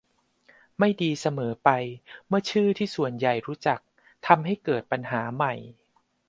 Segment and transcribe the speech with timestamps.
[0.79, 1.69] ไม่ดีเสมอไป
[2.27, 3.79] เมื่อชื่อที่ส่วนใหญ่รู้จัก
[4.27, 5.53] ทำให้เกิดปัญหาใหม่